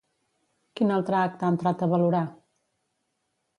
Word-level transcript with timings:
Quin 0.79 0.93
altre 0.95 1.19
acte 1.19 1.47
ha 1.47 1.53
entrat 1.57 1.85
a 1.85 1.91
valorar? 1.93 2.25